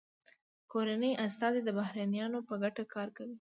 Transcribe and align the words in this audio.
کورني 0.71 1.11
استازي 1.25 1.61
د 1.63 1.69
بهرنیانو 1.79 2.39
په 2.47 2.53
ګټه 2.63 2.83
کار 2.93 3.07
کوي 3.17 3.29